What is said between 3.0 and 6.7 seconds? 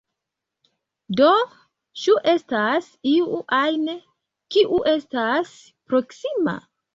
iu ajn, kiu estas proksima?